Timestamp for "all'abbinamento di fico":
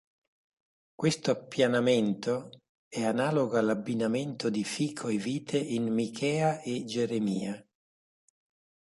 3.59-5.09